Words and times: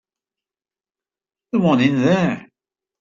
The 1.51 1.59
one 1.59 1.79
in 1.79 2.01
there. 2.01 2.49